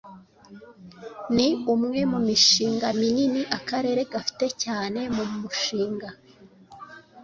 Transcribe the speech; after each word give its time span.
ni 1.35 1.47
umwe 1.73 1.99
mu 2.11 2.19
mishinga 2.27 2.87
minini 2.99 3.41
akarere 3.57 4.01
gafite 4.13 4.45
cyane 4.63 4.99
mu 5.15 5.23
mushinga 5.41 6.09